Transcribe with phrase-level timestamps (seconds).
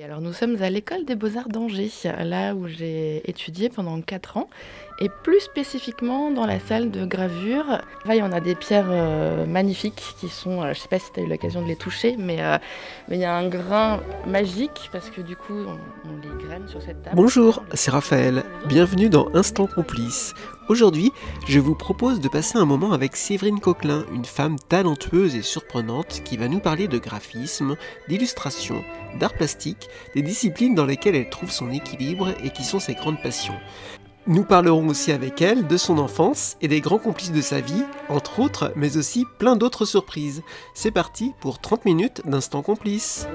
[0.00, 1.90] alors nous sommes à l'école des beaux-arts d'Angers,
[2.24, 4.48] là où j'ai étudié pendant 4 ans,
[5.02, 7.66] et plus spécifiquement dans la salle de gravure.
[8.04, 11.20] Là, on a des pierres euh, magnifiques qui sont, euh, je sais pas si tu
[11.20, 12.58] eu l'occasion de les toucher, euh,
[13.08, 15.58] mais il y a un grain magique parce que du coup
[16.04, 17.16] on les graine sur cette table.
[17.16, 20.34] Bonjour, c'est Raphaël, bienvenue dans Instant Complice.
[20.68, 21.10] Aujourd'hui,
[21.48, 26.22] je vous propose de passer un moment avec Séverine Coquelin, une femme talentueuse et surprenante
[26.24, 27.76] qui va nous parler de graphisme,
[28.08, 28.84] d'illustration,
[29.18, 33.20] d'art plastique, des disciplines dans lesquelles elle trouve son équilibre et qui sont ses grandes
[33.20, 33.58] passions.
[34.28, 37.82] Nous parlerons aussi avec elle de son enfance et des grands complices de sa vie,
[38.08, 40.42] entre autres, mais aussi plein d'autres surprises.
[40.74, 43.26] C'est parti pour 30 minutes d'instant complice.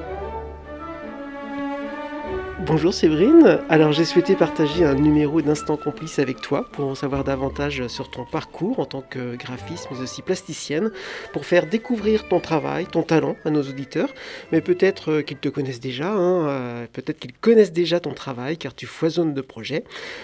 [2.65, 7.23] Bonjour Séverine, alors j'ai souhaité partager un numéro d'Instant Complice avec toi pour en savoir
[7.23, 10.89] davantage sur ton parcours en tant que graphiste mais aussi plasticienne,
[11.33, 14.11] pour faire découvrir ton travail, ton talent à nos auditeurs,
[14.51, 18.57] mais peut-être euh, qu'ils te connaissent déjà, hein, euh, peut-être qu'ils connaissent déjà ton travail
[18.57, 19.83] car tu foisonnes de projets.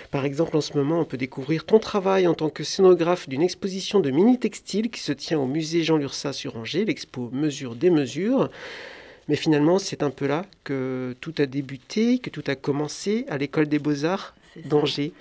[0.09, 3.43] Par exemple en ce moment on peut découvrir ton travail en tant que scénographe d'une
[3.43, 7.91] exposition de mini-textile qui se tient au musée Jean Lursa sur Angers, l'expo Mesure des
[7.91, 8.49] mesures.
[9.27, 13.37] Mais finalement, c'est un peu là que tout a débuté, que tout a commencé à
[13.37, 14.35] l'école des beaux-arts
[14.65, 15.13] d'Angers.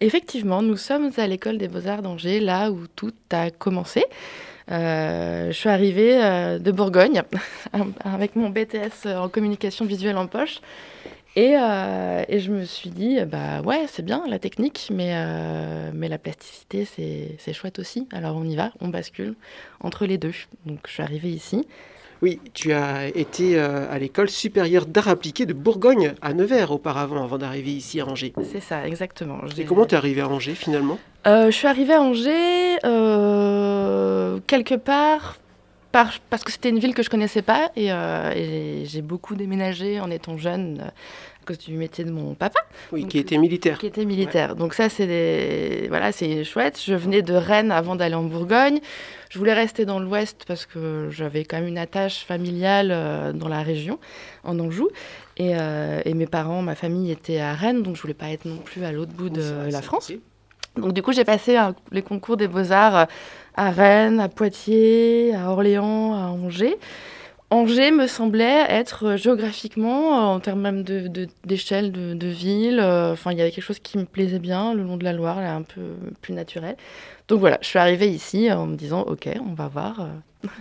[0.00, 4.04] Effectivement, nous sommes à l'école des beaux-arts d'Angers, là où tout a commencé.
[4.70, 7.22] Euh, je suis arrivée euh, de Bourgogne
[8.04, 10.60] avec mon BTS en communication visuelle en poche.
[11.36, 15.90] Et, euh, et, je me suis dit, bah ouais, c'est bien la technique, mais, euh,
[15.94, 16.84] mais la plasticité,
[17.38, 18.08] c'est chouette aussi.
[18.12, 19.34] Alors on y va, on bascule
[19.80, 20.32] entre les deux.
[20.66, 21.66] Donc je suis arrivée ici.
[22.20, 27.22] Oui, tu as été euh, à l'école supérieure d'art appliqué de Bourgogne à Nevers auparavant,
[27.22, 28.32] avant d'arriver ici à Angers.
[28.50, 29.38] C'est ça, exactement.
[29.56, 30.98] Et comment tu es arrivée à Angers finalement?
[31.26, 35.38] Euh, Je suis arrivée à Angers euh, quelque part
[35.92, 40.00] par, parce que c'était une ville que je connaissais pas et, et j'ai beaucoup déménagé
[40.00, 40.90] en étant jeune
[41.48, 42.60] cause du métier de mon papa.
[42.92, 43.78] Oui, qui était militaire.
[43.78, 44.54] Qui était militaire.
[44.54, 46.80] Donc ça, c'est voilà, c'est chouette.
[46.84, 48.80] Je venais de Rennes avant d'aller en Bourgogne.
[49.30, 53.48] Je voulais rester dans l'Ouest parce que j'avais quand même une attache familiale euh, dans
[53.48, 53.98] la région,
[54.44, 54.88] en Anjou.
[55.36, 58.44] Et, euh, et, mes parents, ma famille était à Rennes, donc je voulais pas être
[58.44, 60.12] non plus à l'autre bout de la France.
[60.76, 63.06] Donc du coup, j'ai passé euh, les concours des beaux-arts
[63.54, 66.76] à Rennes, à Poitiers, à Orléans, à Angers.
[67.50, 73.38] Angers me semblait être géographiquement, en termes même d'échelle de, de, de, ville, enfin il
[73.38, 75.62] y avait quelque chose qui me plaisait bien, le long de la Loire, là, un
[75.62, 76.76] peu plus naturel.
[77.26, 80.08] Donc voilà, je suis arrivée ici en me disant, ok, on va voir.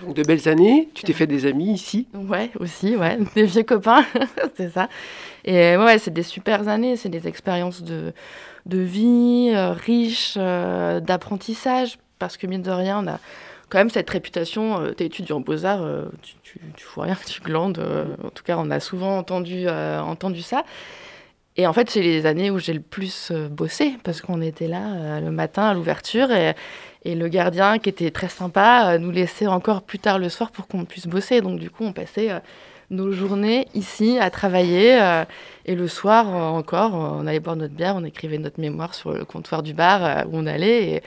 [0.01, 2.07] Donc de belles années, tu t'es fait des amis ici?
[2.13, 4.05] Ouais, aussi, ouais, des vieux copains,
[4.55, 4.89] c'est ça.
[5.45, 8.13] Et ouais, c'est des super années, c'est des expériences de,
[8.65, 13.19] de vie euh, riches, euh, d'apprentissage, parce que mine de rien, on a
[13.69, 17.17] quand même cette réputation, euh, t'es étudiant en beaux-arts, euh, tu, tu, tu, fous rien,
[17.25, 17.79] tu glandes.
[17.79, 20.63] Euh, en tout cas, on a souvent entendu, euh, entendu ça.
[21.57, 25.19] Et en fait, c'est les années où j'ai le plus bossé, parce qu'on était là
[25.19, 26.53] le matin à l'ouverture, et,
[27.03, 30.67] et, le gardien, qui était très sympa, nous laissait encore plus tard le soir pour
[30.67, 31.41] qu'on puisse bosser.
[31.41, 32.29] Donc du coup, on passait
[32.91, 34.99] nos journées ici à travailler,
[35.65, 39.25] et le soir encore, on allait boire notre bière, on écrivait notre mémoire sur le
[39.25, 40.91] comptoir du bar où on allait.
[40.91, 41.03] Et,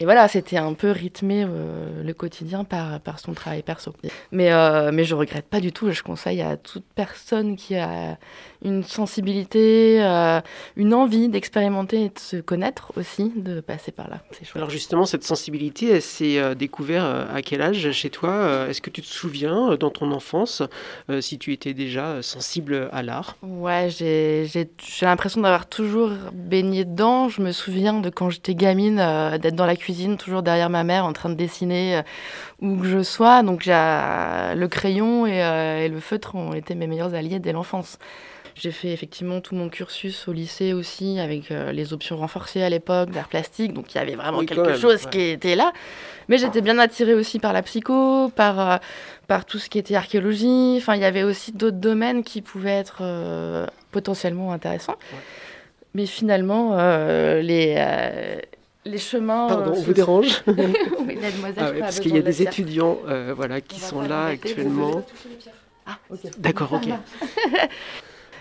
[0.00, 3.92] et voilà, c'était un peu rythmé euh, le quotidien par, par son travail perso.
[4.32, 5.92] Mais, euh, mais je regrette pas du tout.
[5.92, 8.18] Je conseille à toute personne qui a
[8.64, 10.40] une sensibilité, euh,
[10.74, 14.20] une envie d'expérimenter et de se connaître aussi, de passer par là.
[14.56, 18.90] Alors justement, cette sensibilité, elle s'est euh, découverte à quel âge chez toi Est-ce que
[18.90, 20.62] tu te souviens dans ton enfance
[21.20, 23.36] si tu étais déjà sensible à l'art?
[23.42, 24.48] Ouais, j'ai
[25.02, 27.28] l'impression d'avoir toujours baigné dedans.
[27.28, 28.96] Je me souviens de quand j'étais gamine,
[29.40, 32.00] d'être dans la cuisine, toujours derrière ma mère en train de dessiner
[32.60, 33.42] où que je sois.
[33.42, 35.40] Donc le crayon et,
[35.84, 37.98] et le feutre ont été mes meilleurs alliés dès l'enfance.
[38.54, 42.68] J'ai fait effectivement tout mon cursus au lycée aussi, avec euh, les options renforcées à
[42.68, 43.72] l'époque, d'art plastique.
[43.72, 45.10] Donc il y avait vraiment oui, quelque même, chose ouais.
[45.10, 45.72] qui était là.
[46.28, 48.76] Mais j'étais bien attirée aussi par la psycho, par, euh,
[49.26, 50.76] par tout ce qui était archéologie.
[50.78, 54.98] Enfin, il y avait aussi d'autres domaines qui pouvaient être euh, potentiellement intéressants.
[55.12, 55.18] Ouais.
[55.94, 58.36] Mais finalement, euh, les, euh,
[58.84, 59.46] les chemins.
[59.48, 61.58] Pardon, on vous dérange Oui, la demoiselle.
[61.58, 62.98] Ah, parce qu'il y a des étudiants
[63.34, 65.04] voilà, qui sont là actuellement.
[65.86, 66.30] Ah, okay.
[66.38, 66.88] D'accord, ok.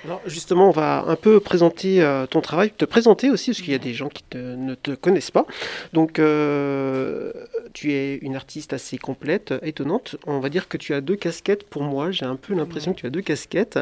[0.05, 3.71] Alors justement, on va un peu présenter euh, ton travail, te présenter aussi, parce qu'il
[3.71, 5.45] y a des gens qui te, ne te connaissent pas.
[5.93, 7.31] Donc, euh,
[7.73, 10.17] tu es une artiste assez complète, étonnante.
[10.27, 12.11] On va dire que tu as deux casquettes pour moi.
[12.11, 13.79] J'ai un peu l'impression que tu as deux casquettes.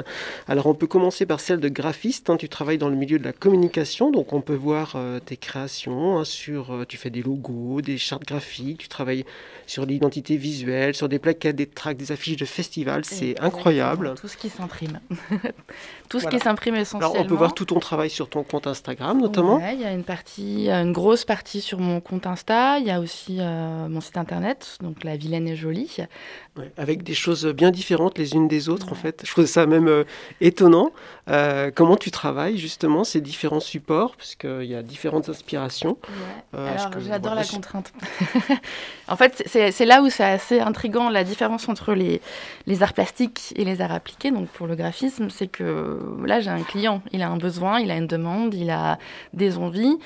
[0.47, 2.29] Alors, on peut commencer par celle de graphiste.
[2.29, 2.38] Hein.
[2.38, 6.19] Tu travailles dans le milieu de la communication, donc on peut voir euh, tes créations.
[6.19, 9.25] Hein, sur, tu fais des logos, des chartes graphiques, tu travailles
[9.65, 13.06] sur l'identité visuelle, sur des plaquettes, des tracts, des affiches de festivals.
[13.06, 14.13] C'est incroyable.
[14.19, 15.00] Tout ce qui s'imprime.
[16.11, 17.13] tout ce qui s'imprime essentiellement.
[17.13, 19.61] Alors, on peut voir tout ton travail sur ton compte Instagram, notamment.
[19.71, 22.79] il y a une partie, une grosse partie sur mon compte Insta.
[22.79, 25.97] Il y a aussi euh, mon site internet, donc La Vilaine est jolie.
[26.77, 29.21] avec des choses bien différentes les unes des autres, en fait.
[29.25, 30.03] Je trouve ça même euh,
[30.41, 30.91] étonnant.
[31.29, 35.97] Euh, comment tu travailles justement ces différents supports, parce qu'il y a différentes inspirations.
[36.53, 37.93] Alors, j'adore la contrainte.
[39.07, 42.19] en fait, c'est là où c'est assez intriguant la différence entre les,
[42.67, 44.31] les arts plastiques et les arts appliqués.
[44.31, 47.92] Donc, pour le graphisme, c'est que là, j'ai un client, il a un besoin, il
[47.92, 49.00] a une demande, il a
[49.33, 49.98] des envies.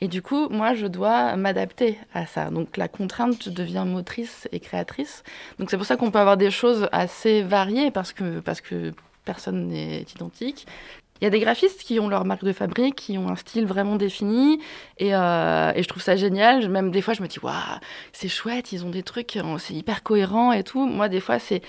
[0.00, 2.50] Et du coup, moi, je dois m'adapter à ça.
[2.50, 5.22] Donc la contrainte devient motrice et créatrice.
[5.58, 8.92] Donc c'est pour ça qu'on peut avoir des choses assez variées parce que, parce que
[9.24, 10.66] personne n'est identique.
[11.20, 13.66] Il y a des graphistes qui ont leur marque de fabrique, qui ont un style
[13.66, 14.58] vraiment défini,
[14.98, 16.68] et, euh, je trouve ça génial.
[16.68, 17.54] Même des fois, je me dis, waouh,
[18.12, 20.84] c'est chouette, ils ont des trucs, euh, c'est hyper cohérent et tout.
[20.86, 21.62] Moi, des fois, c'est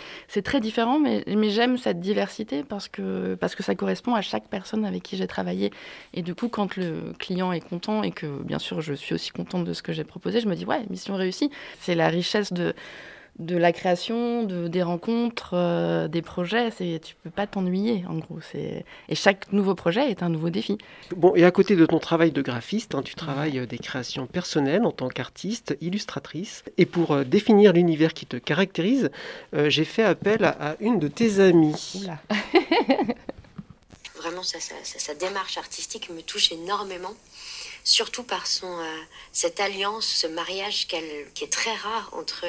[0.43, 4.47] très différent, mais, mais j'aime cette diversité parce que, parce que ça correspond à chaque
[4.47, 5.71] personne avec qui j'ai travaillé.
[6.13, 9.29] Et du coup, quand le client est content et que, bien sûr, je suis aussi
[9.29, 11.51] contente de ce que j'ai proposé, je me dis, ouais, mission réussie.
[11.79, 12.73] C'est la richesse de
[13.39, 16.71] de la création, de, des rencontres, euh, des projets.
[16.71, 18.39] C'est, tu peux pas t'ennuyer, en gros.
[18.51, 20.77] C'est, et chaque nouveau projet est un nouveau défi.
[21.15, 24.25] Bon, et à côté de ton travail de graphiste, hein, tu travailles euh, des créations
[24.27, 26.63] personnelles en tant qu'artiste, illustratrice.
[26.77, 29.11] Et pour euh, définir l'univers qui te caractérise,
[29.53, 32.07] j'ai fait appel à, une de tes amies.
[34.15, 37.13] Vraiment, sa démarche artistique me touche énormément
[37.85, 38.97] surtout par son, euh,
[39.31, 40.95] cette alliance, ce mariage qui
[41.43, 42.45] est très rare entre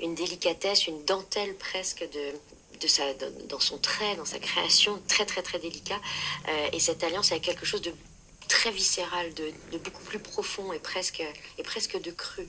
[0.00, 2.32] une délicatesse, une dentelle presque de,
[2.80, 3.04] de sa,
[3.48, 6.00] dans son trait, dans sa création, très très très délicat,
[6.48, 7.92] euh, et cette alliance avec quelque chose de
[8.48, 11.22] très viscéral, de, de, beaucoup plus profond et presque,
[11.58, 12.48] et presque de cru.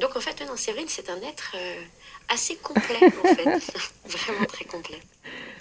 [0.00, 1.82] Donc en fait, non, Séverine, c'est un être euh,
[2.28, 3.80] assez complet, en fait.
[4.04, 5.00] Vraiment très complet.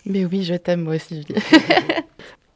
[0.06, 1.42] Mais oui, je t'aime moi aussi, Julie.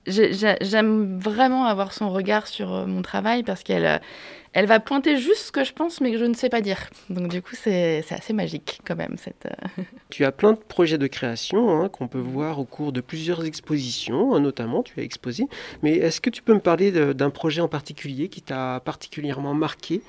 [0.08, 3.98] J'aime vraiment avoir son regard sur euh, mon travail parce qu'elle euh,
[4.54, 6.90] elle va pointer juste ce que je pense mais que je ne sais pas dire.
[7.10, 9.16] Donc du coup, c'est assez magique quand même.
[9.18, 12.92] Cette, euh, Tu as plein de projets de création hein, qu'on peut voir au cours
[12.92, 15.46] de plusieurs expositions, notamment tu as exposé.
[15.84, 20.02] Mais est-ce que tu peux me parler d'un projet en particulier qui t'a particulièrement marqué?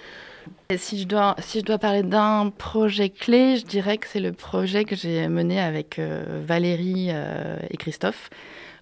[0.77, 4.33] Si je, dois, si je dois parler d'un projet clé, je dirais que c'est le
[4.33, 7.11] projet que j'ai mené avec Valérie
[7.71, 8.29] et Christophe.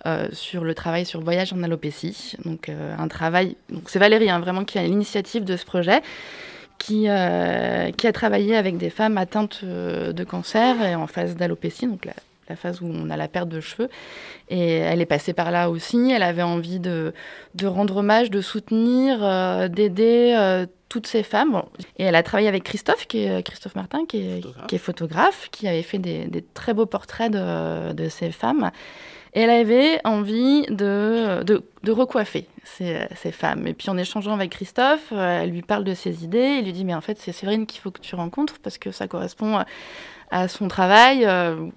[0.07, 2.35] Euh, sur le travail sur voyage en alopécie.
[2.47, 6.01] Donc euh, un travail, donc c'est Valérie hein, vraiment qui a l'initiative de ce projet.
[6.79, 11.87] Qui, euh, qui, a travaillé avec des femmes atteintes de cancer et en phase d'alopécie,
[11.87, 12.15] donc la,
[12.49, 13.91] la, phase où on a la perte de cheveux.
[14.49, 16.11] Et elle est passée par là aussi.
[16.11, 17.13] Elle avait envie de,
[17.55, 19.19] de rendre hommage, de soutenir,
[19.69, 21.63] d'aider toutes ces femmes.
[21.99, 24.79] Et elle a travaillé avec Christophe, qui est, Christophe Martin, qui est photographe, qui, est
[24.79, 28.71] photographe, qui avait fait des, des très beaux portraits de, de ces femmes.
[29.33, 33.67] Et elle avait envie de, de, recoiffer ces, ces, femmes.
[33.67, 36.57] Et puis en échangeant avec Christophe, euh, elle lui parle de ses idées.
[36.59, 38.91] Il lui dit, mais en fait, c'est Séverine qu'il faut que tu rencontres parce que
[38.91, 39.61] ça correspond
[40.33, 41.25] à son travail.
[41.27, 41.69] Euh,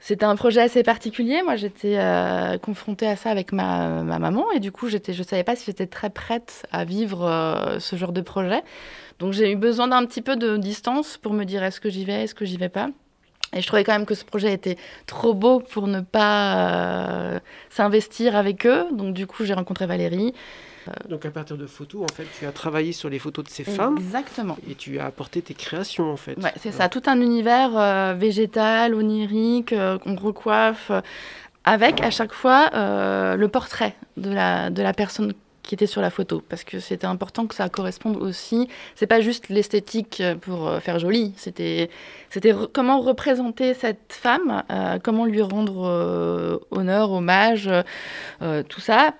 [0.00, 1.42] c'était un projet assez particulier.
[1.42, 5.22] Moi, j'étais euh, confrontée à ça avec ma, ma maman et du coup, je ne
[5.22, 8.62] savais pas si j'étais très prête à vivre ce genre de projet.
[9.18, 12.06] Donc, j'ai eu besoin d'un petit peu de distance pour me dire est-ce que j'y
[12.06, 12.88] vais, est-ce que j'y vais pas?
[13.54, 14.76] Et je trouvais quand même que ce projet était
[15.06, 16.56] trop beau pour ne pas
[17.34, 17.40] euh,
[17.70, 18.86] s'investir avec eux.
[18.92, 20.32] Donc du coup, j'ai rencontré Valérie.
[20.88, 23.50] Euh, Donc à partir de photos, en fait, tu as travaillé sur les photos de
[23.50, 23.96] ces femmes.
[23.98, 24.56] Exactement.
[24.68, 26.36] Et tu as apporté tes créations, en fait.
[26.38, 30.90] Ouais, c'est ça, tout un univers euh, végétal, onirique, qu'on recoiffe,
[31.64, 36.10] avec à chaque fois le portrait de la, de la personne qui était sur la
[36.10, 38.68] photo parce que c'était important que ça corresponde aussi.
[38.94, 41.90] C'est pas juste l'esthétique pour euh, faire joli c'était
[42.30, 47.70] c'était comment représenter cette femme euh, comment lui rendre euh, honneur hommage
[48.68, 49.14] tout ça.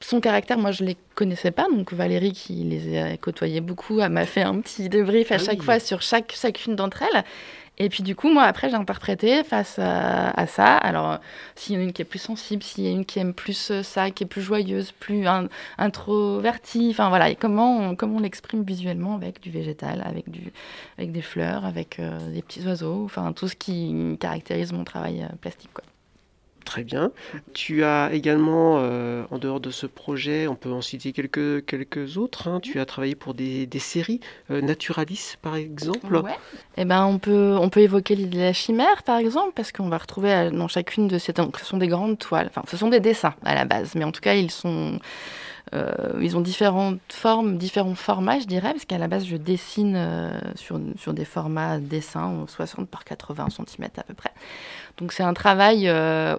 [0.00, 4.00] Son caractère, moi je ne les connaissais pas, donc Valérie qui les a côtoyés beaucoup
[4.00, 7.24] m'a fait un petit débrief à ah chaque fois sur chaque, chacune d'entre elles.
[7.78, 10.76] Et puis du coup, moi, après, j'ai interprété face à, ça.
[10.76, 11.18] Alors,
[11.54, 13.34] s'il y en a une qui est plus sensible, s'il y a une qui aime
[13.34, 15.26] plus euh, ça, qui est plus joyeuse, plus
[15.78, 20.52] introvertie, enfin voilà, et comment on, comment on l'exprime visuellement avec du végétal, avec, du,
[20.98, 25.22] avec des fleurs, avec euh, des petits oiseaux, enfin tout ce qui caractérise mon travail
[25.22, 25.84] euh, plastique, quoi.
[26.66, 27.12] Très bien.
[27.54, 32.18] Tu as également, euh, en dehors de ce projet, on peut en citer quelques, quelques
[32.18, 32.48] autres.
[32.48, 32.58] Hein.
[32.60, 34.20] Tu as travaillé pour des, des séries,
[34.50, 36.16] euh, Naturalis par exemple.
[36.16, 36.36] Ouais.
[36.76, 39.88] Eh ben, on, peut, on peut évoquer l'idée de la chimère par exemple, parce qu'on
[39.88, 41.32] va retrouver euh, dans chacune de ces.
[41.36, 44.12] Ce sont des grandes toiles, enfin, ce sont des dessins à la base, mais en
[44.12, 44.98] tout cas, ils sont.
[46.20, 50.80] Ils ont différentes formes, différents formats, je dirais, parce qu'à la base, je dessine sur,
[50.96, 54.30] sur des formats dessins, 60 par 80 cm à peu près.
[54.98, 55.90] Donc c'est un travail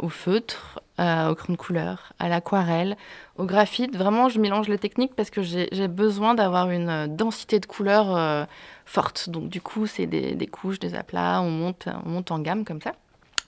[0.01, 2.97] au feutre, au crayon de couleur, à l'aquarelle,
[3.37, 3.95] au graphite.
[3.95, 8.47] Vraiment, je mélange les techniques parce que j'ai besoin d'avoir une densité de couleurs
[8.85, 9.29] forte.
[9.29, 12.81] Donc du coup, c'est des, couches, des aplats, on monte, on monte en gamme comme
[12.81, 12.93] ça.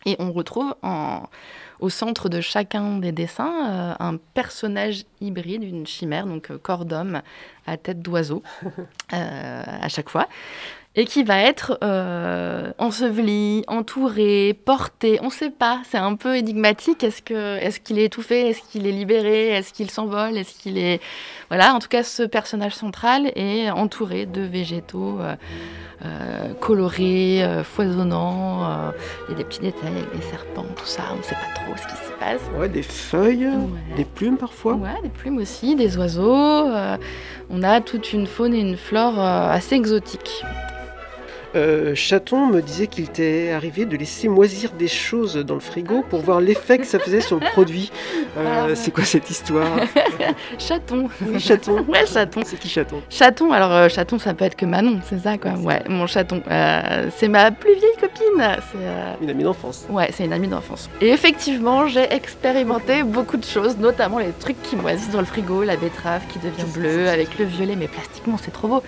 [0.06, 0.76] Et on retrouve
[1.80, 6.86] au centre de chacun des dessins euh, un personnage hybride, une chimère, donc euh, corps
[6.86, 7.22] d'homme
[7.70, 8.44] à tête d'oiseau,
[9.14, 10.28] euh, à chaque fois
[10.96, 15.20] et qui va être euh, enseveli, entouré, porté.
[15.22, 17.04] On ne sait pas, c'est un peu énigmatique.
[17.04, 20.78] Est-ce que, est-ce qu'il est étouffé, est-ce qu'il est libéré, est-ce qu'il s'envole, est-ce qu'il
[20.78, 21.00] est,
[21.50, 21.74] voilà.
[21.76, 25.36] En tout cas, ce personnage central est entouré de végétaux euh,
[26.04, 28.92] euh, colorés, foisonnants.
[29.28, 31.04] Il y a des petits détails avec des serpents, tout ça.
[31.14, 32.42] On ne sait pas trop ce qui se passe.
[32.58, 33.48] Ouais, des feuilles,
[33.96, 34.74] des plumes parfois.
[34.74, 36.68] Ouais, des plumes aussi, des oiseaux.
[37.50, 40.44] On a toute une faune et une flore assez exotiques.
[41.56, 46.04] Euh, Chaton me disait qu'il t'est arrivé de laisser moisir des choses dans le frigo
[46.08, 47.92] pour voir l'effet que ça faisait sur le produit.
[48.38, 49.80] Euh, c'est quoi cette histoire
[50.60, 51.10] Chaton.
[51.26, 51.78] Oui, chaton.
[51.90, 52.42] Ouais, chaton.
[52.46, 53.02] C'est qui chaton?
[53.10, 55.54] Chaton, alors euh, chaton, ça peut être que Manon, c'est ça quoi.
[55.54, 56.42] Ouais, mon chaton.
[57.16, 58.58] c'est ma plus vieille copine.
[58.72, 59.88] C'est une amie d'enfance.
[59.90, 60.90] Ouais, c'est une amie d'enfance.
[61.02, 65.64] Et effectivement, j'ai expérimenté beaucoup de choses, notamment les trucs qui moisissent dans le frigo,
[65.64, 68.84] la betterave qui devient bleue avec le violet, mais plastiquement, c'est trop beau.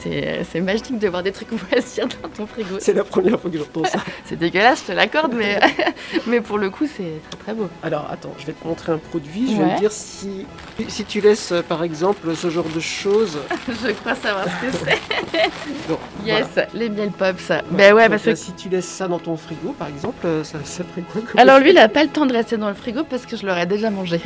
[0.00, 2.76] C'est magique de voir des trucs moisir dans ton frigo.
[2.78, 3.98] C'est la première fois que j'entends ça.
[4.24, 5.60] c'est dégueulasse, je te l'accorde, mais,
[6.26, 7.68] mais pour le coup, c'est très très beau.
[7.82, 9.54] Alors attends, je vais te montrer un produit.
[9.54, 10.46] Je vais te dire si,
[10.88, 13.38] si tu laisses euh, par exemple ce genre de choses.
[13.68, 16.26] je crois savoir ce que c'est.
[16.26, 17.52] yes, les miel pops.
[17.70, 18.34] Ben ouais, parce que...
[18.34, 21.58] Si tu laisses ça dans ton frigo par exemple, euh, ça, ça ferait quoi Alors
[21.58, 23.66] lui, il n'a pas le temps de rester dans le frigo parce que je l'aurais
[23.66, 24.20] déjà mangé.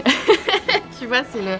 [1.00, 1.58] tu vois, c'est le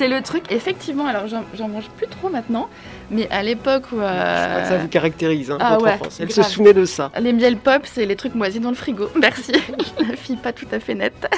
[0.00, 2.70] c'est le truc, effectivement, alors j'en mange plus trop maintenant,
[3.10, 3.96] mais à l'époque où.
[3.96, 6.20] Je crois que ça vous caractérise, hein, ah votre enfance.
[6.20, 7.12] Elle se souvenait de ça.
[7.20, 9.10] Les miel pop, c'est les trucs moisis dans le frigo.
[9.20, 9.52] Merci.
[9.98, 11.28] La fille pas tout à fait nette.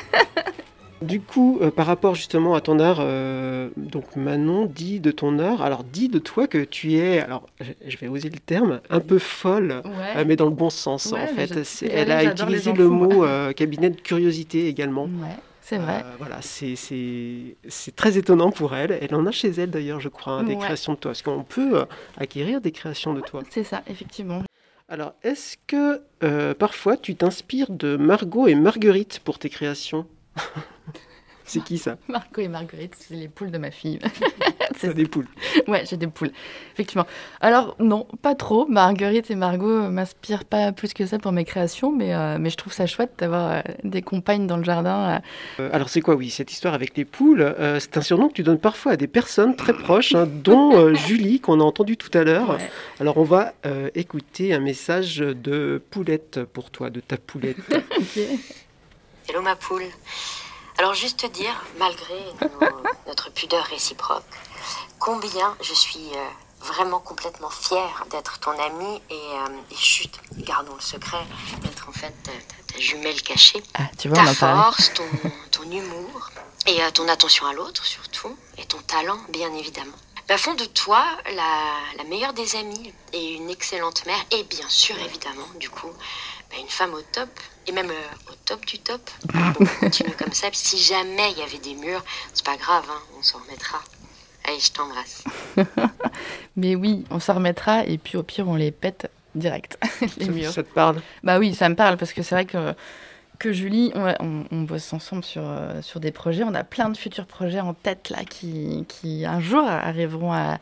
[1.03, 5.41] Du coup, euh, par rapport justement à ton art, euh, donc Manon dit de ton
[5.41, 7.49] art, alors dit de toi que tu es, alors
[7.85, 11.27] je vais oser le terme, un peu folle, euh, mais dans le bon sens en
[11.27, 11.59] fait.
[11.93, 13.27] Elle a utilisé le mot
[13.57, 15.07] cabinet de curiosité également.
[15.07, 15.37] Ouais.
[15.63, 16.03] C'est vrai.
[16.05, 18.99] Euh, voilà, c'est très étonnant pour elle.
[19.01, 21.13] Elle en a chez elle d'ailleurs, je crois, hein, des créations de toi.
[21.13, 21.85] Est-ce qu'on peut euh,
[22.17, 23.43] acquérir des créations de toi?
[23.49, 24.43] C'est ça, effectivement.
[24.89, 30.07] Alors, est-ce que euh, parfois tu t'inspires de Margot et Marguerite pour tes créations?
[31.45, 33.99] C'est qui ça Marco et Marguerite, c'est les poules de ma fille.
[34.77, 35.27] c'est des poules.
[35.67, 36.31] Ouais, j'ai des poules,
[36.73, 37.07] effectivement.
[37.41, 38.67] Alors non, pas trop.
[38.67, 42.57] Marguerite et Margot m'inspirent pas plus que ça pour mes créations, mais, euh, mais je
[42.57, 45.21] trouve ça chouette d'avoir euh, des compagnes dans le jardin.
[45.59, 45.71] Euh.
[45.73, 48.59] alors c'est quoi, oui, cette histoire avec les poules C'est un surnom que tu donnes
[48.59, 52.59] parfois à des personnes très proches, hein, dont Julie qu'on a entendu tout à l'heure.
[53.01, 53.53] Alors on va
[53.95, 57.57] écouter un message de Poulette pour toi, de ta Poulette.
[59.29, 59.85] Hello ma poule.
[60.83, 62.19] Alors juste dire, malgré
[63.07, 64.25] notre pudeur réciproque,
[64.99, 70.81] combien je suis euh, vraiment complètement fière d'être ton amie et, euh, chute, gardons le
[70.81, 71.25] secret,
[71.61, 73.63] d'être en fait ta, jumelle cachée.
[73.75, 75.05] Ah, tu vois, ta force, ton,
[75.53, 76.31] ton, humour
[76.67, 79.95] et euh, ton attention à l'autre surtout, et ton talent bien évidemment.
[80.27, 84.69] Bah, fond de toi, la, la, meilleure des amies et une excellente mère, et bien
[84.69, 85.93] sûr évidemment, du coup,
[86.53, 87.31] bah, une femme au top
[87.67, 89.01] et même euh, au top du top.
[89.35, 90.49] On continue comme ça.
[90.53, 92.05] Si jamais il y avait des murs,
[92.35, 93.79] c'est pas grave, hein, on s'en remettra.
[94.45, 95.25] Allez, je t'embrasse.
[96.57, 99.79] Mais oui, on s'en remettra et puis au pire, on les pète direct.
[100.19, 100.53] les murs.
[100.53, 101.01] Ça te parle?
[101.23, 102.75] Bah oui, ça me parle parce que c'est vrai que,
[103.39, 106.45] que Julie, on, on, bosse ensemble sur, euh, sur des projets.
[106.45, 110.59] On a plein de futurs projets en tête là qui, qui un jour arriveront à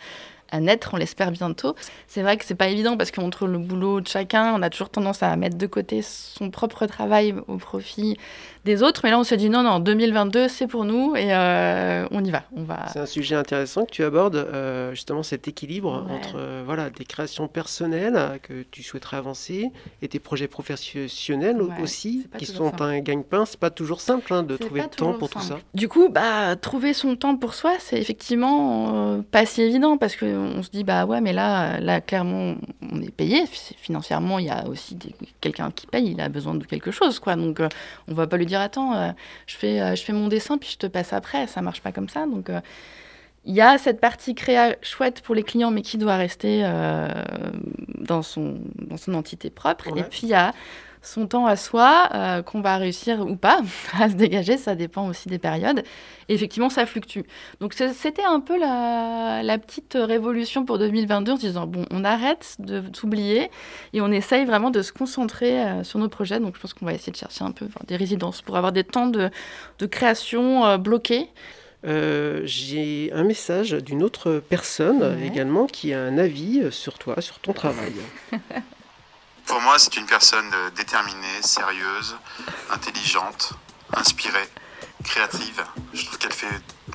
[0.50, 1.74] à naître, on l'espère bientôt.
[2.06, 4.90] C'est vrai que c'est pas évident parce qu'entre le boulot de chacun, on a toujours
[4.90, 8.16] tendance à mettre de côté son propre travail au profit
[8.64, 9.00] des autres.
[9.04, 12.30] Mais là, on se dit non, non, 2022, c'est pour nous et euh, on y
[12.30, 12.42] va.
[12.54, 12.86] On va.
[12.92, 17.04] C'est un sujet intéressant que tu abordes, euh, justement cet équilibre entre euh, voilà des
[17.04, 19.70] créations personnelles que tu souhaiterais avancer
[20.02, 23.44] et tes projets professionnels aussi, qui sont un gagne-pain.
[23.46, 25.58] C'est pas toujours simple hein, de trouver le temps pour tout ça.
[25.74, 30.26] Du coup, bah trouver son temps pour soi, c'est effectivement pas si évident parce que
[30.26, 32.54] on se dit bah ouais, mais là, là clairement,
[32.92, 34.38] on est payé financièrement.
[34.38, 34.98] Il y a aussi
[35.40, 37.36] quelqu'un qui paye, il a besoin de quelque chose, quoi.
[37.36, 37.60] Donc
[38.08, 39.10] on va pas lui dire attends, euh,
[39.46, 41.46] je, fais, euh, je fais mon dessin puis je te passe après.
[41.46, 42.26] Ça marche pas comme ça.
[42.26, 42.60] Donc euh,
[43.44, 46.62] il y a cette partie créa chouette pour les clients, mais qui doit rester
[47.98, 49.96] dans, son, dans son entité propre.
[49.96, 50.52] Et puis il y a
[51.02, 53.62] son temps à soi, qu'on va réussir ou pas
[53.98, 55.82] à se dégager, ça dépend aussi des périodes.
[56.28, 57.22] Et effectivement, ça fluctue.
[57.60, 62.04] Donc c'était un peu la, la, petite révolution pour 2022 en se disant, bon, on
[62.04, 63.50] arrête de s'oublier
[63.92, 66.38] et on essaye vraiment de se concentrer sur nos projets.
[66.38, 68.84] Donc je pense qu'on va essayer de chercher un peu des résidences pour avoir des
[68.84, 69.30] temps de,
[69.78, 71.28] de création bloqués.
[71.86, 77.38] Euh, j'ai un message d'une autre personne également qui a un avis sur toi, sur
[77.38, 77.92] ton travail.
[79.50, 82.16] Pour moi, c'est une personne déterminée, sérieuse,
[82.72, 83.54] intelligente,
[83.92, 84.48] inspirée,
[85.02, 85.64] créative.
[85.92, 86.46] Je trouve qu'elle fait,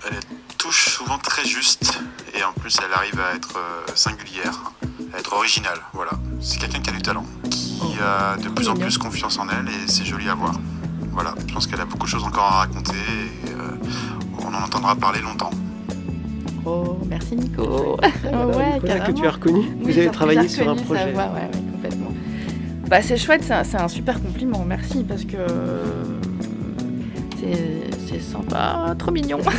[0.07, 0.19] elle
[0.57, 1.99] touche souvent très juste
[2.33, 4.71] et en plus elle arrive à être euh, singulière,
[5.13, 5.81] à être originale.
[5.91, 8.01] Voilà, c'est quelqu'un qui a du talent, qui oh.
[8.01, 10.53] a de plus en plus confiance en elle et c'est joli à voir.
[11.11, 12.95] Voilà, je pense qu'elle a beaucoup de choses encore à raconter
[13.47, 13.77] et euh,
[14.39, 15.51] on en entendra parler longtemps.
[16.65, 17.97] Oh, merci Nico.
[18.01, 19.75] ouais, que tu as reconnu.
[19.81, 21.03] Vous avez travaillé sur un projet.
[21.03, 22.11] ouais, ouais, complètement.
[22.87, 25.37] Bah, c'est chouette, c'est un, super compliment, merci, parce que
[28.07, 29.39] c'est sympa, trop mignon.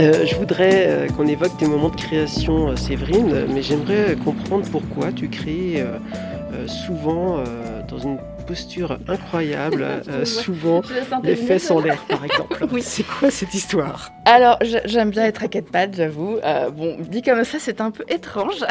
[0.00, 4.66] Euh, je voudrais euh, qu'on évoque tes moments de création, euh, Séverine, mais j'aimerais comprendre
[4.70, 5.84] pourquoi tu crées
[6.66, 7.38] souvent
[7.88, 9.86] dans une posture incroyable,
[10.24, 10.82] souvent
[11.22, 12.66] les fesses en l'air, par exemple.
[12.72, 12.82] oui.
[12.82, 14.10] C'est quoi cette histoire?
[14.24, 16.38] Alors, j'aime bien être à quatre pattes, j'avoue.
[16.72, 18.64] bon, dit comme ça, c'est un peu étrange.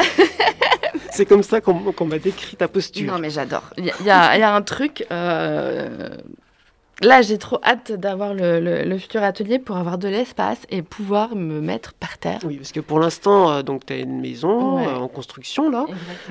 [1.11, 3.11] c'est comme ça qu'on m'a décrit ta posture.
[3.11, 3.69] Non, mais j'adore.
[3.77, 5.05] Il y, a un truc
[7.03, 11.59] Là, j'ai trop hâte d'avoir le, futur atelier pour avoir de l'espace et pouvoir me
[11.59, 12.39] mettre par terre.
[12.45, 15.85] Oui, parce que pour l'instant, euh, donc tu as une maison euh, en construction là.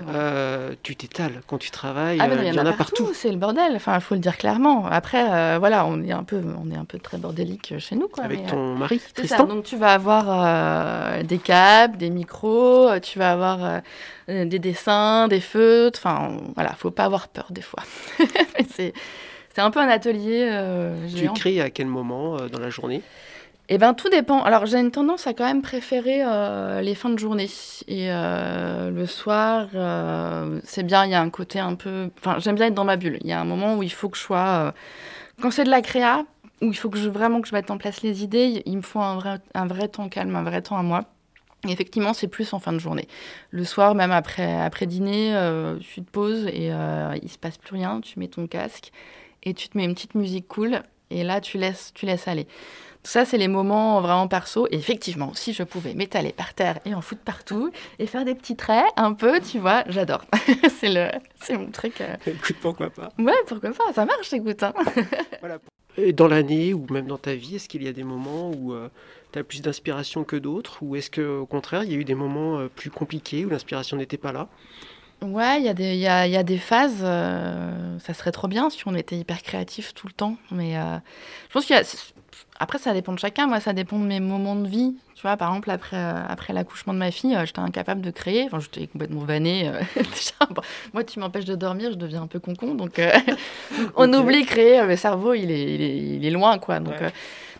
[0.08, 2.18] Euh, tu t'étales quand tu travailles.
[2.20, 3.08] Ah, il y, en a partout.
[3.12, 3.72] C'est le bordel.
[3.74, 4.86] Enfin, il faut le dire clairement.
[4.86, 8.24] Après, voilà, on est un peu, on est un peu très bordélique chez nous, quoi.
[8.24, 9.44] Avec ton mari, Tristan.
[9.44, 13.82] Donc tu vas avoir des câbles, des micros, tu vas avoir
[14.28, 16.00] des dessins, des feutres.
[16.02, 17.82] Enfin, voilà, faut pas avoir peur des fois.
[18.74, 18.92] c'est
[19.54, 23.02] c'est un peu un atelier euh, Tu écris à quel moment euh, dans la journée?
[23.68, 24.42] Eh bien, tout dépend.
[24.42, 27.48] Alors, j'ai une tendance à quand même préférer euh, les fins de journée.
[27.86, 29.68] Et le soir,
[30.64, 32.10] c'est bien, il y a un côté un peu...
[32.18, 33.18] Enfin, j'aime bien être dans ma bulle.
[33.20, 34.74] Il y a un moment où il faut que je sois...
[35.40, 36.24] Quand c'est de la créa,
[36.60, 38.82] où il faut que je, vraiment que je mette en place les idées, il me
[38.82, 41.04] faut un vrai, un vrai temps calme, un vrai temps à moi.
[41.66, 43.08] Et effectivement, c'est plus en fin de journée.
[43.50, 45.34] Le soir, même après, après dîner,
[45.80, 46.72] tu te poses et
[47.22, 48.00] il se passe plus rien.
[48.00, 48.92] Tu mets ton casque
[49.42, 52.46] et tu te mets une petite musique cool et là tu laisses, tu laisses aller.
[53.02, 54.68] Tout ça, c'est les moments vraiment perso.
[54.70, 58.36] Et effectivement, si je pouvais m'étaler par terre et en foutre partout et faire des
[58.36, 60.24] petits traits un peu, tu vois, j'adore.
[60.78, 61.08] c'est le,
[61.40, 62.00] c'est mon truc.
[62.00, 62.14] Euh.
[62.26, 64.62] Écoute, pourquoi pas Ouais, pourquoi pas, ça marche, écoute.
[64.62, 64.72] Hein.
[65.40, 65.58] voilà.
[65.96, 68.72] Et dans l'année ou même dans ta vie, est-ce qu'il y a des moments où
[68.72, 68.88] euh,
[69.32, 72.14] tu as plus d'inspiration que d'autres Ou est-ce qu'au contraire, il y a eu des
[72.14, 74.48] moments euh, plus compliqués où l'inspiration n'était pas là?
[75.22, 77.00] Ouais, il y, a des, y, a, y a des phases.
[77.02, 80.36] Euh, ça serait trop bien si on était hyper créatif tout le temps.
[80.50, 80.96] Mais euh,
[81.48, 81.82] je pense qu'il y a.
[82.58, 83.46] Après, ça dépend de chacun.
[83.46, 84.96] Moi, ça dépend de mes moments de vie.
[85.14, 88.44] Tu vois, par exemple, après, euh, après l'accouchement de ma fille, j'étais incapable de créer.
[88.44, 89.70] Enfin, j'étais complètement vannée.
[90.92, 92.74] moi, tu m'empêches de dormir, je deviens un peu concon.
[92.74, 93.00] Donc,
[93.96, 94.84] on oublie créer.
[94.84, 96.80] Le cerveau, il est, il est, il est loin, quoi.
[96.80, 96.96] Donc,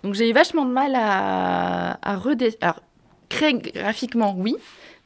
[0.03, 2.57] donc j'ai eu vachement de mal à, à redé...
[2.61, 2.81] Alors,
[3.29, 4.57] créer graphiquement, oui.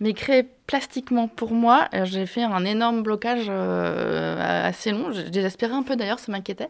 [0.00, 5.10] Mais créer plastiquement pour moi, euh, j'ai fait un énorme blocage euh, assez long.
[5.12, 6.68] J'ai désespéré un peu d'ailleurs, ça m'inquiétait.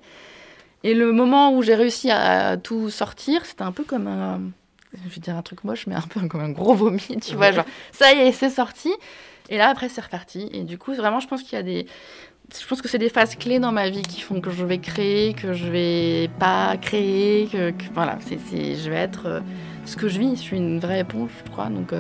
[0.85, 4.41] Et le moment où j'ai réussi à tout sortir, c'était un peu comme un.
[4.93, 7.51] Je vais dire un truc moche, mais un peu comme un gros vomi, tu vois.
[7.51, 8.93] Genre, ça y est, c'est sorti.
[9.49, 10.49] Et là, après, c'est reparti.
[10.53, 11.87] Et du coup, vraiment, je pense qu'il y a des.
[12.57, 14.79] Je pense que c'est des phases clés dans ma vie qui font que je vais
[14.79, 19.41] créer, que je vais pas créer, que, voilà, c'est, je vais être euh,
[19.85, 20.37] ce que je vis.
[20.37, 21.67] Je suis une vraie éponge, je crois.
[21.67, 21.93] Donc,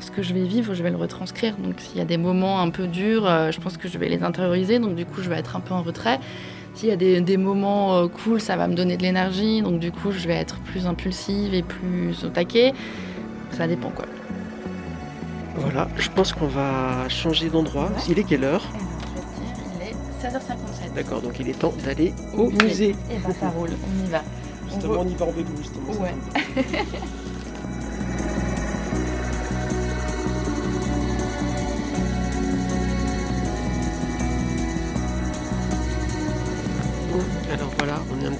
[0.00, 1.56] ce que je vais vivre, je vais le retranscrire.
[1.56, 4.08] Donc s'il y a des moments un peu durs, euh, je pense que je vais
[4.08, 4.78] les intérioriser.
[4.78, 6.18] Donc du coup, je vais être un peu en retrait.
[6.74, 9.62] S'il y a des, moments euh, cool, ça va me donner de l'énergie.
[9.62, 12.72] Donc du coup, je vais être plus impulsive et plus au taquet.
[13.52, 14.06] Ça dépend quoi.
[15.56, 17.90] Voilà, je pense qu'on va changer d'endroit.
[18.08, 18.64] Il est quelle heure
[19.76, 20.94] Il est 16h57.
[20.94, 22.90] D'accord, donc il est temps d'aller au musée.
[23.10, 24.22] Et bah ça roule, on y va.
[24.68, 25.92] Justement, on, y va en vélo, justement.
[26.00, 26.14] Ouais.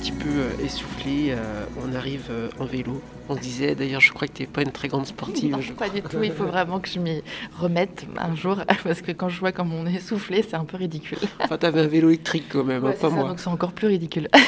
[0.00, 3.02] petit peu euh, essoufflé, euh, on arrive euh, en vélo.
[3.28, 5.52] On se disait, d'ailleurs, je crois que tu n'es pas une très grande sportive.
[5.52, 7.22] Non, pas du tout, il faut vraiment que je m'y
[7.58, 10.78] remette un jour, parce que quand je vois comme on est essoufflé, c'est un peu
[10.78, 11.18] ridicule.
[11.40, 13.28] Enfin, tu avais un vélo électrique quand même, hein, pas moi.
[13.28, 14.28] donc c'est encore plus ridicule.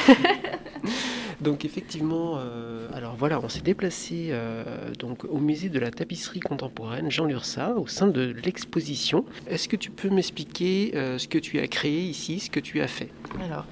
[1.41, 4.63] Donc effectivement, euh, alors voilà, on s'est déplacé euh,
[4.97, 9.25] donc au musée de la tapisserie contemporaine Jean Lursa au sein de l'exposition.
[9.47, 12.79] Est-ce que tu peux m'expliquer euh, ce que tu as créé ici, ce que tu
[12.79, 13.09] as fait?
[13.43, 13.65] Alors,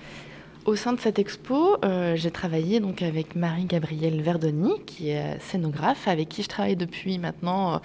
[0.66, 1.78] au sein de cette expo,
[2.16, 7.82] j'ai travaillé donc avec Marie-Gabrielle Verdoni, qui est scénographe, avec qui je travaille depuis maintenant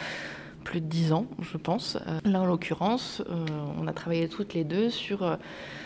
[0.64, 1.96] plus de dix ans, je pense.
[2.24, 3.22] là, en l'occurrence,
[3.80, 5.38] on a travaillé toutes les deux sur,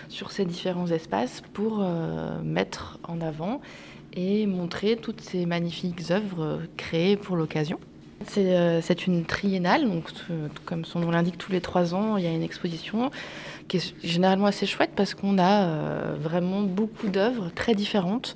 [0.09, 1.85] ces différents espaces pour
[2.42, 3.61] mettre en avant
[4.14, 7.79] et montrer toutes ces magnifiques œuvres créées pour l'occasion.
[8.26, 10.05] C'est euh, une triennale, donc
[10.66, 13.11] comme son nom l'indique, tous les trois ans, il y a une exposition
[13.70, 18.35] qui est généralement assez chouette parce qu'on a euh, vraiment beaucoup d'œuvres très différentes.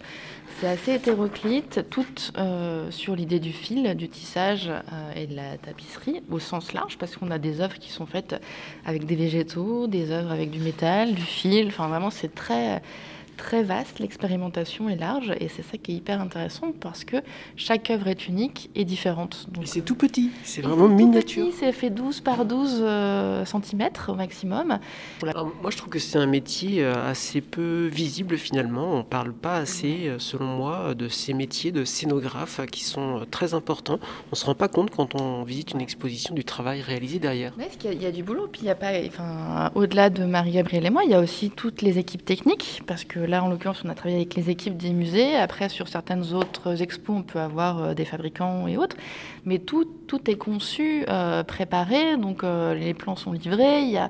[0.60, 4.70] C'est assez hétéroclite, toutes euh, sur l'idée du fil, du tissage
[5.16, 8.36] et de la tapisserie au sens large, parce qu'on a des œuvres qui sont faites
[8.86, 11.66] avec des végétaux, des œuvres avec du métal, du fil.
[11.66, 12.80] Enfin, vraiment, c'est très
[13.36, 17.16] très vaste, l'expérimentation est large et c'est ça qui est hyper intéressant parce que
[17.56, 19.46] chaque œuvre est unique et différente.
[19.50, 21.46] Donc, c'est tout petit, c'est vraiment miniature.
[21.58, 24.78] C'est fait 12 par 12 euh, cm au maximum.
[25.22, 28.94] moi je trouve que c'est un métier euh, assez peu visible finalement.
[28.94, 33.26] On ne parle pas assez, euh, selon moi, de ces métiers de scénographe qui sont
[33.30, 33.98] très importants.
[34.26, 37.52] On ne se rend pas compte quand on visite une exposition du travail réalisé derrière.
[37.58, 38.48] Oui, il y, a du boulot.
[38.50, 41.50] Puis il y a pas, enfin, au-delà de Marie-Gabrielle et moi, il y a aussi
[41.50, 44.76] toutes les équipes techniques parce que là, en l'occurrence, on a travaillé avec les équipes
[44.76, 45.36] des musées.
[45.36, 48.96] Après, sur certaines autres expos, on peut avoir euh, des fabricants et autres.
[49.44, 52.16] Mais tout, tout est conçu, euh, préparé.
[52.16, 53.82] Donc, euh, les plans sont livrés.
[53.82, 54.08] Il y a,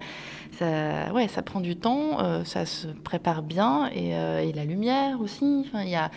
[0.53, 2.44] ça, ouais, ça prend du temps.
[2.44, 3.90] ça se prépare bien.
[3.94, 4.12] Et,
[4.55, 5.64] la lumière aussi.
[5.66, 6.11] Enfin, il y a,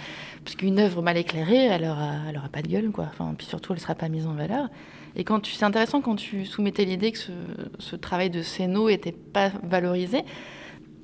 [0.44, 2.92] parce qu'une œuvre mal éclairée, elle n'aura elle aura pas de gueule.
[2.92, 3.06] Quoi.
[3.10, 4.70] Enfin, puis surtout, elle ne sera pas mise en valeur.
[5.18, 7.18] Et quand tu, c'est intéressant quand tu soumettais l'idée que
[7.80, 10.24] ce, travail de scéno n'était pas valorisé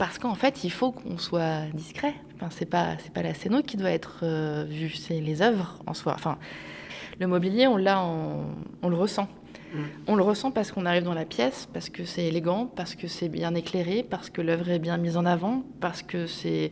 [0.04, 2.14] parce qu'en fait, il faut qu'on soit discret.
[2.36, 5.80] Enfin, c'est pas c'est pas la scéno qui doit être euh, vue, c'est les œuvres
[5.88, 6.12] en soi.
[6.14, 6.38] Enfin,
[7.22, 9.30] le mobilier, on l'a, on le ressent.
[9.74, 9.78] Mm.
[10.08, 13.08] On le ressent parce qu'on arrive dans la pièce, parce que c'est élégant, parce que
[13.08, 16.72] c'est bien éclairé, parce que l'œuvre est bien mise en avant, parce que c'est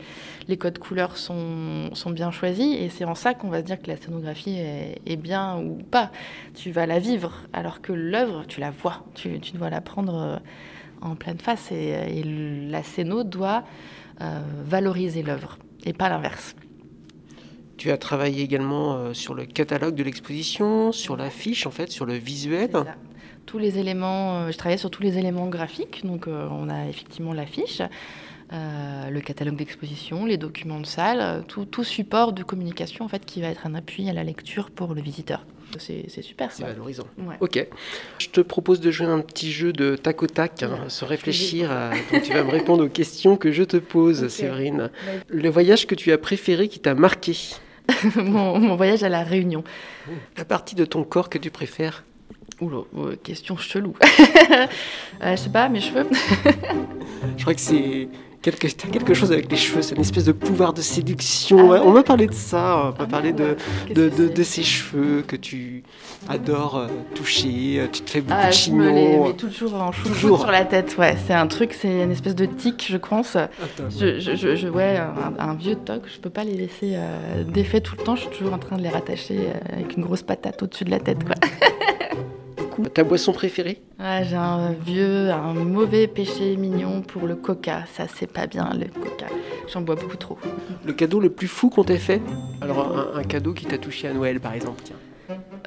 [0.50, 2.76] les codes couleurs sont, sont bien choisis.
[2.82, 6.12] Et c'est en ça qu'on va se dire que la scénographie est, bien ou pas.
[6.54, 10.16] Tu vas la vivre, alors que l'œuvre, tu la vois, tu, tu dois la prendre
[10.16, 10.38] euh,
[11.02, 12.24] en pleine face et,
[12.70, 13.64] la scéno doit
[14.22, 16.56] euh, valoriser l'œuvre et pas l'inverse.
[17.78, 22.06] Tu as travaillé également euh, sur le catalogue de l'exposition, sur l'affiche en fait, sur
[22.06, 22.70] le visuel.
[23.48, 27.34] Tous les éléments, euh, je travaillais sur tous les éléments graphiques, donc on a effectivement
[27.34, 27.82] l'affiche.
[28.52, 33.42] le catalogue d'exposition, les documents de salle, tout, tout, support de communication en fait qui
[33.42, 35.46] va être un appui à la lecture pour le visiteur.
[35.80, 37.08] C'est super C'est valorisant.
[37.40, 37.66] Ok.
[38.20, 41.72] Je te propose de jouer un petit jeu de tac au tac, hein, se réfléchir.
[41.72, 41.92] À...
[42.24, 44.90] tu vas me répondre aux questions que je te pose, Séverine.
[45.28, 47.36] Le voyage que tu as préféré qui t'a marqué
[48.16, 49.64] mon, voyage à La Réunion.
[50.38, 52.04] La partie de ton corps que tu préfères
[52.60, 52.84] Oula,
[53.24, 53.96] question chelou.
[55.24, 56.06] euh, je sais pas, mes cheveux.
[57.36, 58.08] je crois que c'est
[58.42, 61.74] quelque, quelque chose avec les cheveux, c'est une espèce de pouvoir de séduction.
[61.74, 63.56] Ah on va parler de ça, on va ah parler de,
[63.94, 65.84] de, de, ces cheveux que tu
[66.28, 68.84] adores euh, toucher, euh, tu te fais beaucoup ah, de chignons.
[68.84, 71.16] Je me les toujours en toujours sur la tête, ouais.
[71.26, 73.38] C'est un truc, c'est une espèce de tic, je pense.
[73.90, 75.00] Je, je, je, ouais,
[75.40, 78.38] un, vieux toc, je peux pas les laisser euh, défaits tout le temps, je suis
[78.38, 81.36] toujours en train de les rattacher avec une grosse patate au-dessus de la tête, quoi.
[82.94, 83.82] Ta boisson préférée?
[84.00, 87.84] J'ai un vieux, un mauvais péché mignon pour le coca.
[87.94, 89.28] Ça, c'est pas bien, le coca.
[89.72, 90.38] J'en bois beaucoup trop.
[90.86, 92.22] Le cadeau le plus fou qu'on t'ait fait?
[92.62, 94.96] Alors, un, cadeau qui t'a touché à Noël, par exemple, tiens.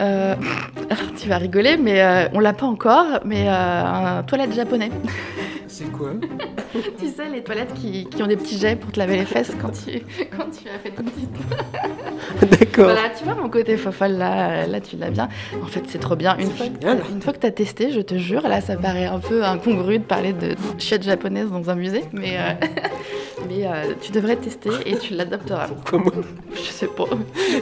[0.01, 0.35] Euh,
[1.17, 4.91] tu vas rigoler, mais euh, on l'a pas encore, mais euh, un toilette japonais.
[5.77, 6.13] C'est quoi
[7.01, 9.51] Tu sais, les toilettes qui, qui, ont des petits jets pour te laver les fesses
[9.61, 11.27] quand tu, quand tu as fait ton petit.
[12.47, 12.85] D'accord.
[12.85, 15.29] Voilà, tu vois mon côté fofolle là, là tu l'as bien.
[15.61, 16.37] En fait, c'est trop bien.
[16.39, 16.67] Une fois,
[17.11, 19.99] une fois que tu as testé, je te jure, là ça paraît un peu incongru
[19.99, 22.53] de parler de chiottes japonaises dans un musée, mais, euh,
[23.49, 25.69] mais euh, tu devrais tester et tu l'adopteras.
[25.85, 26.11] Comment?
[26.55, 27.05] Je sais pas.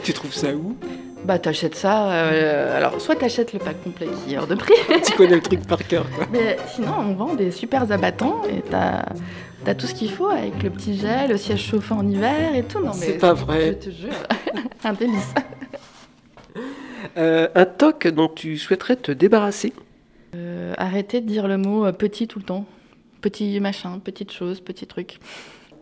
[0.02, 0.76] Tu trouves ça où?
[1.24, 4.74] Bah t'achètes ça, euh, alors soit t'achètes le pack complet qui est hors de prix.
[5.06, 6.26] tu connais le truc par cœur quoi.
[6.32, 9.04] Mais sinon on vend des super abattants et t'as
[9.64, 12.64] as tout ce qu'il faut avec le petit gel, le siège chauffant en hiver et
[12.64, 12.80] tout.
[12.80, 13.78] Non mais c'est pas vrai.
[13.80, 14.12] Je te jure,
[14.84, 15.34] un délice.
[17.16, 19.72] Euh, un toc dont tu souhaiterais te débarrasser?
[20.34, 22.66] Euh, Arrêter de dire le mot petit tout le temps.
[23.20, 25.20] Petit machin, petite chose, petit truc.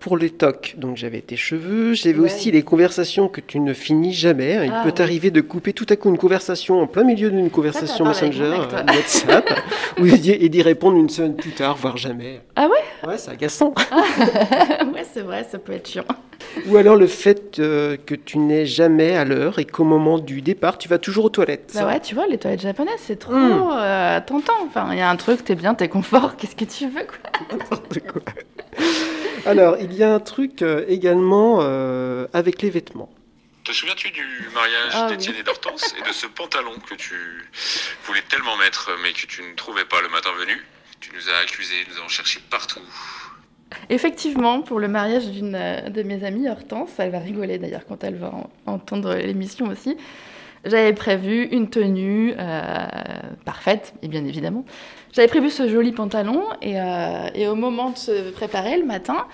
[0.01, 4.15] Pour les tocs, donc j'avais tes cheveux, j'avais aussi les conversations que tu ne finis
[4.15, 4.59] jamais.
[4.65, 4.95] Il Ah, peut oui.
[4.95, 8.45] t'arriver de couper tout à coup une conversation en plein milieu d'une conversation Ça, Messenger,
[8.47, 9.51] avec euh, WhatsApp,
[10.01, 12.41] ou et d'y répondre une semaine plus tard, voire jamais.
[12.57, 13.09] Ah ouais?
[13.09, 13.75] Ouais, c'est agaçant.
[14.95, 16.05] Ouais, c'est vrai, ça peut être chiant.
[16.69, 20.41] Ou alors le fait euh, que tu n'es jamais à l'heure et qu'au moment du
[20.43, 21.73] départ, tu vas toujours aux toilettes.
[21.75, 23.69] Bah ouais, tu vois, les toilettes japonaises, c'est trop Mm.
[23.73, 24.55] euh, tentant.
[24.67, 27.19] Enfin, il y a un truc, t'es bien, t'es confort, qu'est-ce que tu veux, quoi?
[27.53, 28.23] N'importe quoi.
[29.47, 33.11] Alors, il y a un truc euh, également euh, avec les vêtements.
[33.65, 34.25] Te souviens-tu du
[34.55, 37.15] mariage Ah, d'Étienne et d'Hortense et de ce pantalon que tu
[38.05, 40.57] voulais tellement mettre mais que tu ne trouvais pas le matin venu?
[41.01, 42.81] Tu nous as accusés, nous avons cherché partout.
[43.89, 48.03] Effectivement, pour le mariage d'une euh, de mes amies, Hortense, elle va rigoler d'ailleurs quand
[48.03, 49.97] elle va en- entendre l'émission aussi.
[50.65, 52.87] J'avais prévu une tenue euh,
[53.47, 54.65] parfaite, et bien évidemment.
[55.13, 59.27] J'avais prévu ce joli pantalon, et, euh, et au moment de se préparer le matin,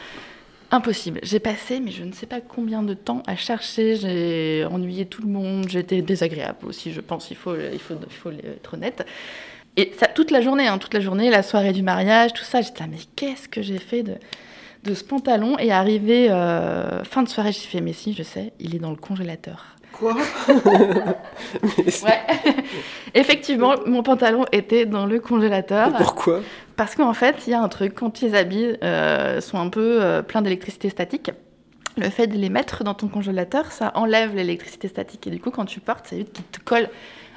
[0.71, 1.21] impossible.
[1.23, 3.97] J'ai passé, mais je ne sais pas combien de temps à chercher.
[3.97, 5.69] J'ai ennuyé tout le monde.
[5.69, 7.31] J'étais désagréable aussi, je pense.
[7.31, 9.07] Il faut, il faut, il faut être honnête.
[9.77, 12.63] Et ça, toute la journée, hein, toute la journée, la soirée du mariage, tout ça,
[12.63, 14.15] j'étais là, mais qu'est-ce que j'ai fait de,
[14.85, 15.59] de ce pantalon?
[15.59, 18.91] Et arrivé euh, fin de soirée, j'ai fait, mais si, je sais, il est dans
[18.91, 19.76] le congélateur.
[19.99, 20.15] Quoi
[20.49, 22.21] Ouais,
[23.15, 25.93] effectivement, mon pantalon était dans le congélateur.
[25.97, 26.41] Pourquoi?
[26.77, 30.03] Parce qu'en fait, il y a un truc, quand tes habits euh, sont un peu
[30.03, 31.31] euh, pleins d'électricité statique,
[31.97, 35.27] le fait de les mettre dans ton congélateur, ça enlève l'électricité statique.
[35.27, 36.89] Et du coup, quand tu portes, ça évite qu'il te colle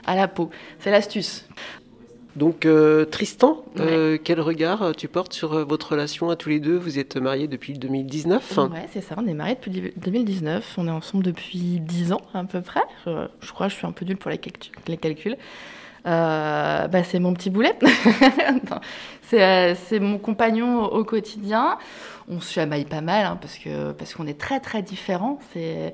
[0.05, 0.49] à la peau.
[0.79, 1.47] C'est l'astuce.
[2.35, 6.59] Donc, euh, Tristan, euh, quel regard euh, tu portes sur votre relation à tous les
[6.59, 6.77] deux?
[6.77, 9.15] Vous êtes mariés depuis 2019 Ouais, c'est ça.
[9.17, 10.75] On est mariés depuis 2019.
[10.77, 12.81] On est ensemble depuis 10 ans à peu près.
[13.05, 15.37] Je, je crois que je suis un peu nulle pour les, calcu- les calculs.
[16.05, 17.73] Euh, bah, c'est mon petit boulet.
[19.31, 21.77] C'est mon compagnon au, au quotidien.
[22.29, 25.39] On se chamaille pas mal hein, parce que parce qu'on est très très différents.
[25.53, 25.93] C'est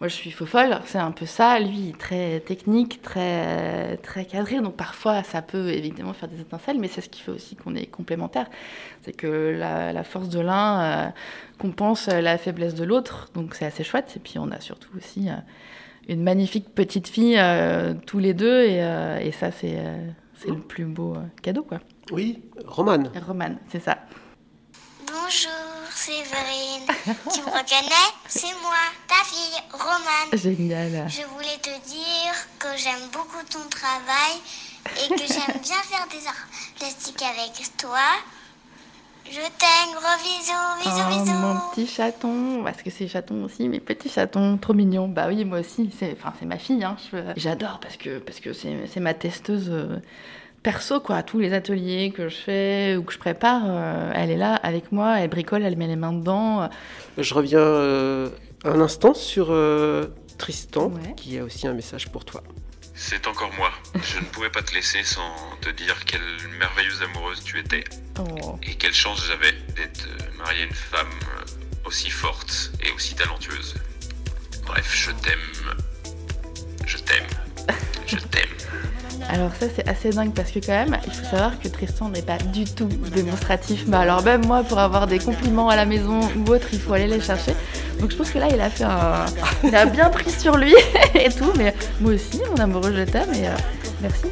[0.00, 1.60] moi je suis faux folle, c'est un peu ça.
[1.60, 4.60] Lui très technique, très très cadré.
[4.60, 7.74] Donc parfois ça peut évidemment faire des étincelles, mais c'est ce qui fait aussi qu'on
[7.74, 8.48] est complémentaires.
[9.02, 11.10] C'est que la, la force de l'un euh,
[11.58, 13.28] compense la faiblesse de l'autre.
[13.34, 14.14] Donc c'est assez chouette.
[14.16, 15.34] Et puis on a surtout aussi euh,
[16.08, 18.62] une magnifique petite fille euh, tous les deux.
[18.62, 21.80] Et, euh, et ça c'est euh, c'est le plus beau euh, cadeau quoi.
[22.10, 23.10] Oui, Romane.
[23.26, 23.98] Romane, c'est ça.
[25.06, 25.59] Bonjour
[26.10, 26.86] Séverine,
[27.32, 28.74] tu me reconnais C'est moi,
[29.06, 30.32] ta fille Romane.
[30.32, 31.08] Génial.
[31.08, 34.40] Je voulais te dire que j'aime beaucoup ton travail
[35.04, 38.00] et que j'aime bien faire des arts plastiques avec toi.
[39.24, 41.38] Je t'aime, gros bisous, bisous, Oh, bisous.
[41.38, 45.06] mon petit chaton, parce que c'est chaton aussi, mes petits chatons, trop mignons.
[45.06, 46.82] Bah oui, moi aussi, c'est, enfin, c'est ma fille.
[46.82, 46.96] Hein.
[47.36, 50.00] J'adore parce que parce que c'est, c'est ma testeuse euh,
[50.62, 51.22] perso quoi.
[51.22, 54.92] Tous les ateliers que je fais ou que je prépare, euh, elle est là avec
[54.92, 56.68] moi, elle bricole, elle met les mains dedans.
[57.18, 58.28] Je reviens euh,
[58.64, 60.06] un instant sur euh,
[60.38, 61.14] Tristan, Ouais.
[61.16, 62.42] qui a aussi un message pour toi.
[62.94, 63.70] C'est encore moi.
[63.94, 66.20] Je ne pouvais pas te laisser sans te dire quelle
[66.58, 67.84] merveilleuse amoureuse tu étais
[68.18, 68.58] Oh.
[68.62, 71.08] et quelle chance j'avais d'être euh, marié à une femme
[71.86, 73.74] aussi forte et aussi talentueuse.
[74.66, 75.74] Bref, je t'aime.
[76.86, 77.24] Je t'aime.
[78.06, 78.50] Je t'aime.
[79.32, 82.22] Alors ça c'est assez dingue parce que quand même, il faut savoir que Tristan n'est
[82.22, 83.84] pas du tout démonstratif.
[83.86, 86.94] Mais alors même moi, pour avoir des compliments à la maison ou autre, il faut
[86.94, 87.52] aller les chercher.
[88.00, 89.26] Donc je pense que là, il a fait un...
[89.62, 90.74] Il a bien pris sur lui
[91.14, 91.52] et tout.
[91.56, 93.52] Mais moi aussi, mon amoureux, je t'aime et euh,
[94.00, 94.22] merci.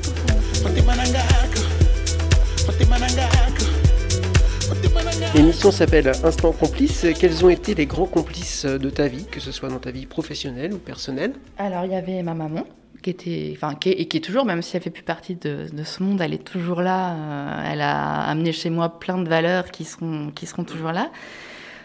[5.34, 7.06] L'émission s'appelle Instant Complice.
[7.18, 10.06] Quels ont été les grands complices de ta vie, que ce soit dans ta vie
[10.06, 11.34] professionnelle ou personnelle?
[11.58, 12.64] Alors il y avait ma maman
[13.02, 15.34] qui était, enfin qui est, et qui est toujours, même si elle fait plus partie
[15.36, 17.12] de, de ce monde, elle est toujours là.
[17.12, 21.10] euh, elle a amené chez moi plein de valeurs qui seront, qui seront toujours là.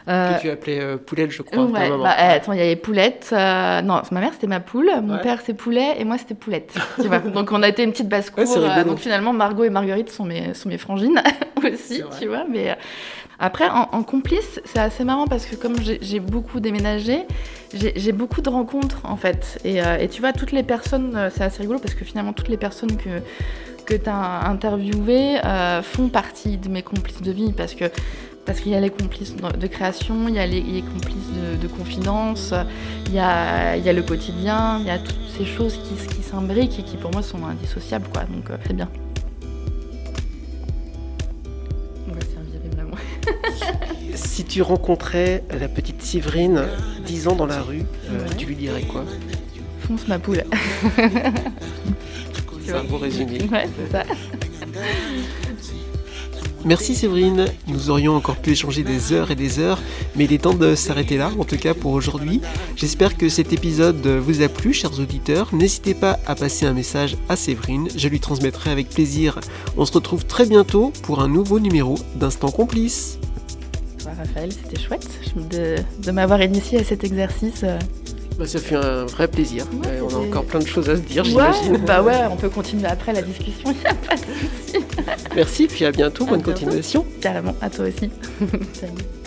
[0.10, 2.76] Euh, Que tu appelais euh, Poulette, je crois, Ouais, bah, euh, attends, il y avait
[2.76, 3.30] Poulette.
[3.32, 5.22] euh, non, ma mère c'était ma poule, mon Ouais.
[5.22, 6.74] père c'est Poulet et moi c'était Poulette.
[7.02, 7.20] tu vois.
[7.20, 8.40] Donc on a été une petite basse-cour.
[8.40, 8.90] Ouais, c'est euh, rigolo.
[8.90, 11.22] donc finalement Margot et Marguerite sont mes, sont mes frangines
[11.64, 12.44] aussi, tu vois.
[12.50, 12.76] Mais euh,
[13.40, 17.26] après en, complice, c'est assez marrant parce que comme j'ai beaucoup déménagé,
[17.74, 19.60] j'ai beaucoup de rencontres en fait.
[19.64, 22.50] Et, euh, tu vois, toutes les personnes, euh, c'est assez rigolo parce que finalement toutes
[22.50, 23.22] les personnes que
[23.86, 27.86] que tu as interviewées euh, font partie de mes complices de vie parce que
[28.46, 31.68] parce qu'il y a les complices de création, il y a les, complices de, de
[31.68, 32.54] confidence,
[33.08, 36.22] il y a, il y a le quotidien, il y a toutes ces choses qui,
[36.22, 38.08] s'imbriquent et qui pour moi sont indissociables.
[38.12, 38.24] Quoi.
[38.24, 38.90] Donc c'est bien.
[44.16, 46.64] Si tu rencontrais la petite Séverine
[47.06, 49.04] 10 ans dans la rue, euh, tu lui dirais quoi?
[49.80, 50.44] Fonce ma poule.
[52.66, 53.40] C'est un beau résumé.
[53.52, 54.04] ouais, c'est ça.
[56.66, 59.82] Merci Séverine, nous aurions encore pu échanger des heures et des heures,
[60.16, 62.40] mais il est temps de s'arrêter là, en tout cas pour aujourd'hui.
[62.78, 65.54] J'espère que cet épisode vous a plu, chers auditeurs.
[65.54, 69.42] N'hésitez pas à passer un message à Séverine, je lui transmettrai avec plaisir.
[69.76, 73.20] On se retrouve très bientôt pour un nouveau numéro d'Instant Complice.
[74.12, 75.08] Raphaël, c'était chouette
[75.50, 77.64] de, de m'avoir initié à cet exercice.
[78.38, 79.66] Bah, ça fait un vrai plaisir.
[79.74, 81.78] on a encore plein de choses à se dire, j'imagine.
[81.86, 84.86] Bah ouais, on peut continuer après la discussion, il n'y a pas de souci.
[85.36, 87.06] Merci, puis à bientôt, bonne continuation.
[87.22, 88.10] Carrément, à toi aussi.
[88.74, 88.94] Salut.